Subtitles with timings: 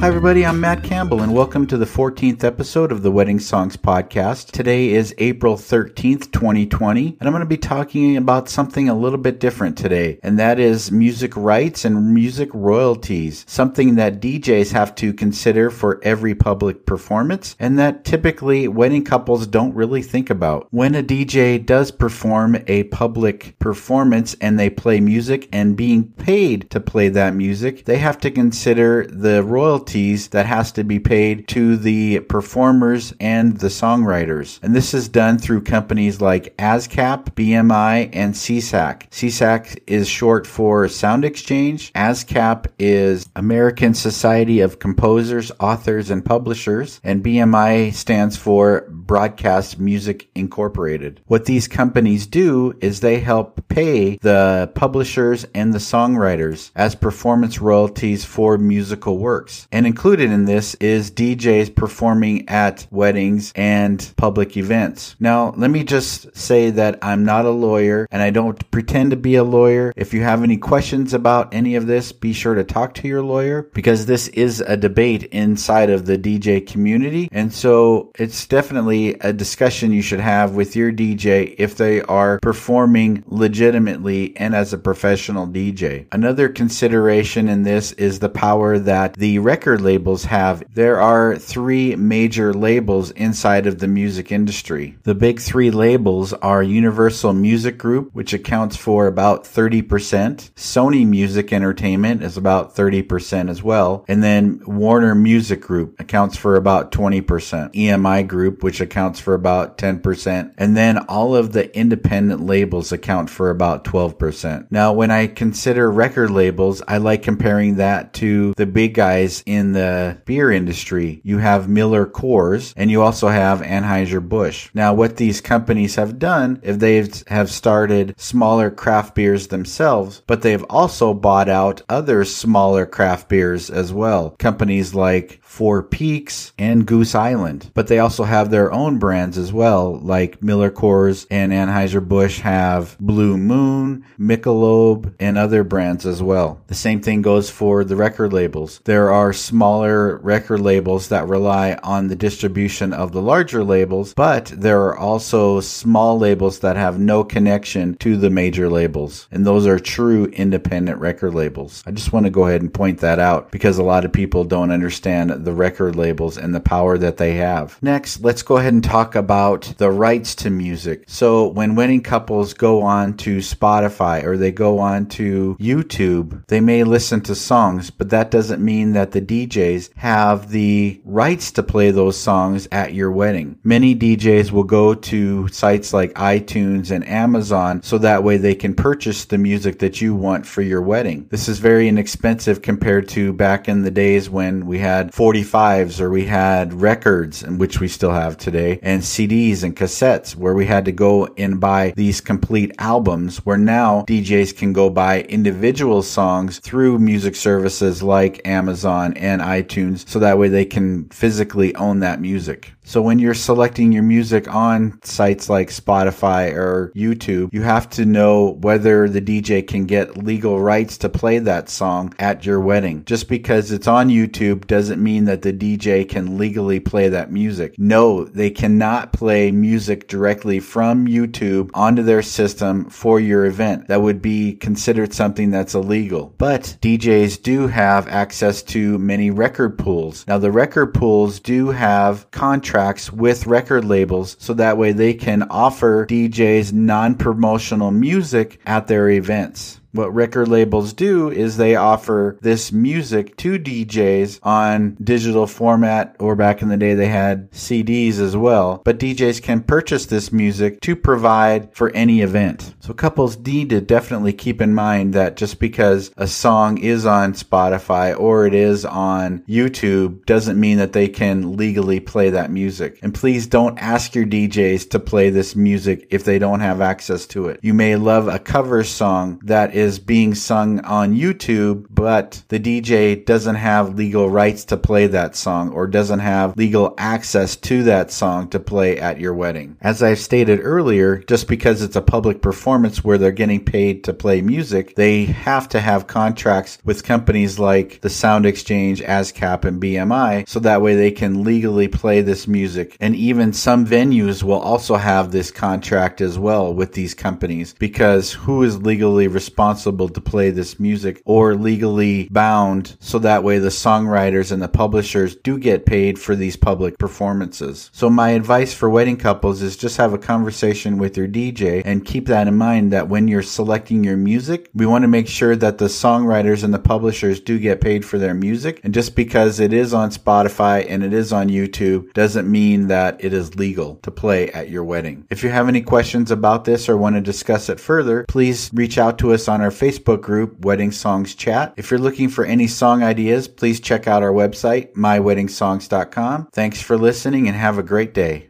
[0.00, 0.44] Hi, everybody.
[0.44, 4.50] I'm Matt Campbell, and welcome to the 14th episode of the Wedding Songs Podcast.
[4.50, 9.16] Today is April 13th, 2020, and I'm going to be talking about something a little
[9.18, 14.94] bit different today, and that is music rights and music royalties, something that DJs have
[14.96, 20.66] to consider for every public performance, and that typically wedding couples don't really think about.
[20.70, 26.68] When a DJ does perform a public performance and they play music and being paid
[26.70, 30.98] to play that music, they have to consider the royalties royalties that has to be
[30.98, 34.58] paid to the performers and the songwriters.
[34.62, 39.10] And this is done through companies like ASCAP, BMI, and SESAC.
[39.10, 41.92] SESAC is short for Sound Exchange.
[41.92, 47.00] ASCAP is American Society of Composers, Authors, and Publishers.
[47.04, 51.20] And BMI stands for Broadcast Music Incorporated.
[51.26, 57.60] What these companies do is they help pay the publishers and the songwriters as performance
[57.60, 59.66] royalties for musical works.
[59.72, 65.16] And included in this is DJs performing at weddings and public events.
[65.18, 69.16] Now, let me just say that I'm not a lawyer and I don't pretend to
[69.16, 69.92] be a lawyer.
[69.96, 73.22] If you have any questions about any of this, be sure to talk to your
[73.22, 77.28] lawyer because this is a debate inside of the DJ community.
[77.32, 82.38] And so it's definitely a discussion you should have with your DJ if they are
[82.38, 83.24] performing
[83.64, 86.06] legitimately and as a professional DJ.
[86.12, 90.62] Another consideration in this is the power that the record labels have.
[90.74, 94.98] There are three major labels inside of the music industry.
[95.04, 100.50] The big three labels are Universal Music Group, which accounts for about 30%.
[100.52, 104.04] Sony Music Entertainment is about 30% as well.
[104.08, 107.24] And then Warner Music Group accounts for about 20%.
[107.72, 110.52] EMI Group, which accounts for about 10%.
[110.58, 114.66] And then all of the independent labels account for about 12%.
[114.70, 119.72] Now, when I consider record labels, I like comparing that to the big guys in
[119.72, 124.70] the beer industry, you have Miller Coors and you also have Anheuser-Busch.
[124.74, 130.42] Now, what these companies have done is they have started smaller craft beers themselves, but
[130.42, 134.30] they've also bought out other smaller craft beers as well.
[134.38, 137.70] Companies like Four Peaks and Goose Island.
[137.74, 142.96] But they also have their own brands as well, like Miller Coors and Anheuser-Busch have
[142.98, 146.60] Blue Moon, Michelob, and other brands as well.
[146.66, 148.80] The same thing goes for the record labels.
[148.84, 154.46] There are smaller record labels that rely on the distribution of the larger labels, but
[154.46, 159.28] there are also small labels that have no connection to the major labels.
[159.30, 161.84] And those are true independent record labels.
[161.86, 164.42] I just want to go ahead and point that out because a lot of people
[164.42, 167.78] don't understand the record labels and the power that they have.
[167.82, 171.04] Next, let's go ahead and talk about the rights to music.
[171.06, 176.60] So when wedding couples go on to Spotify or they go on to YouTube, they
[176.60, 181.62] may listen to songs, but that doesn't mean that the DJs have the rights to
[181.62, 183.58] play those songs at your wedding.
[183.62, 188.74] Many DJs will go to sites like iTunes and Amazon so that way they can
[188.74, 191.26] purchase the music that you want for your wedding.
[191.30, 196.00] This is very inexpensive compared to back in the days when we had 40 45s
[196.00, 200.66] or we had records, which we still have today, and CDs and cassettes where we
[200.66, 206.02] had to go and buy these complete albums where now DJs can go buy individual
[206.02, 211.98] songs through music services like Amazon and iTunes so that way they can physically own
[212.00, 212.73] that music.
[212.86, 218.04] So when you're selecting your music on sites like Spotify or YouTube, you have to
[218.04, 223.04] know whether the DJ can get legal rights to play that song at your wedding.
[223.06, 227.74] Just because it's on YouTube doesn't mean that the DJ can legally play that music.
[227.78, 233.88] No, they cannot play music directly from YouTube onto their system for your event.
[233.88, 236.34] That would be considered something that's illegal.
[236.36, 240.26] But DJs do have access to many record pools.
[240.28, 245.14] Now the record pools do have contracts contracts with record labels so that way they
[245.14, 251.76] can offer DJs non promotional music at their events what record labels do is they
[251.76, 257.50] offer this music to DJs on digital format, or back in the day they had
[257.52, 258.82] CDs as well.
[258.84, 262.74] But DJs can purchase this music to provide for any event.
[262.80, 267.34] So couples need to definitely keep in mind that just because a song is on
[267.34, 272.98] Spotify or it is on YouTube doesn't mean that they can legally play that music.
[273.02, 277.26] And please don't ask your DJs to play this music if they don't have access
[277.28, 277.60] to it.
[277.62, 282.58] You may love a cover song that is is being sung on YouTube, but the
[282.58, 287.82] DJ doesn't have legal rights to play that song or doesn't have legal access to
[287.84, 289.76] that song to play at your wedding.
[289.80, 294.14] As I've stated earlier, just because it's a public performance where they're getting paid to
[294.14, 299.82] play music, they have to have contracts with companies like the Sound Exchange, ASCAP, and
[299.82, 302.96] BMI so that way they can legally play this music.
[303.00, 308.32] And even some venues will also have this contract as well with these companies because
[308.32, 313.68] who is legally responsible to play this music or legally bound so that way the
[313.68, 317.90] songwriters and the publishers do get paid for these public performances.
[317.92, 322.04] So my advice for wedding couples is just have a conversation with your DJ and
[322.04, 325.56] keep that in mind that when you're selecting your music, we want to make sure
[325.56, 328.80] that the songwriters and the publishers do get paid for their music.
[328.84, 333.22] And just because it is on Spotify and it is on YouTube doesn't mean that
[333.24, 335.26] it is legal to play at your wedding.
[335.30, 338.98] If you have any questions about this or want to discuss it further, please reach
[338.98, 341.74] out to us on our Facebook group, Wedding Songs Chat.
[341.76, 346.48] If you're looking for any song ideas, please check out our website, myweddingsongs.com.
[346.52, 348.48] Thanks for listening and have a great day.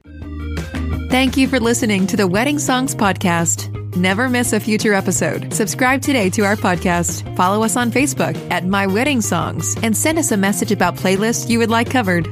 [1.11, 3.71] Thank you for listening to the Wedding Songs Podcast.
[3.97, 5.55] Never miss a future episode.
[5.55, 7.37] Subscribe today to our podcast.
[7.37, 11.49] Follow us on Facebook at My Wedding Songs and send us a message about playlists
[11.49, 12.27] you would like covered.